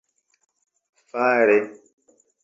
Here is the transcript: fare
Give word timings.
fare 1.11 1.57